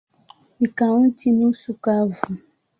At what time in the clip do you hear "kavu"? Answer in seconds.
1.83-2.25